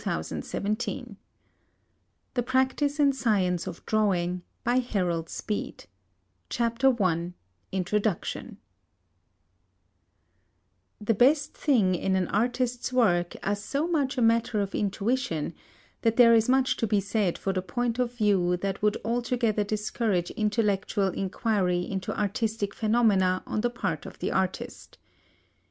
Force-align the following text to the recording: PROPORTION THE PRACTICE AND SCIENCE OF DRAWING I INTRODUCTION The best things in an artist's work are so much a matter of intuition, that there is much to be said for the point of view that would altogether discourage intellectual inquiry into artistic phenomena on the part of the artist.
PROPORTION 0.03 0.87
THE 2.33 2.41
PRACTICE 2.41 2.99
AND 2.99 3.15
SCIENCE 3.15 3.67
OF 3.67 3.85
DRAWING 3.85 4.41
I 4.65 4.77
INTRODUCTION 7.71 8.57
The 10.99 11.13
best 11.13 11.53
things 11.53 11.97
in 11.97 12.15
an 12.15 12.27
artist's 12.29 12.91
work 12.91 13.35
are 13.43 13.55
so 13.55 13.87
much 13.87 14.17
a 14.17 14.23
matter 14.23 14.59
of 14.59 14.73
intuition, 14.73 15.53
that 16.01 16.17
there 16.17 16.33
is 16.33 16.49
much 16.49 16.77
to 16.77 16.87
be 16.87 16.99
said 16.99 17.37
for 17.37 17.53
the 17.53 17.61
point 17.61 17.99
of 17.99 18.11
view 18.13 18.57
that 18.57 18.81
would 18.81 18.97
altogether 19.05 19.63
discourage 19.63 20.31
intellectual 20.31 21.09
inquiry 21.09 21.81
into 21.81 22.19
artistic 22.19 22.73
phenomena 22.73 23.43
on 23.45 23.61
the 23.61 23.69
part 23.69 24.07
of 24.07 24.17
the 24.17 24.31
artist. 24.31 24.97